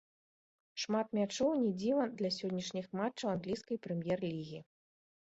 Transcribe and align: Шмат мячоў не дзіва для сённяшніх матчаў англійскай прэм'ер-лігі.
Шмат 0.83 1.07
мячоў 1.17 1.51
не 1.67 1.69
дзіва 1.83 2.09
для 2.23 2.33
сённяшніх 2.39 2.91
матчаў 3.03 3.27
англійскай 3.37 3.77
прэм'ер-лігі. 3.89 4.69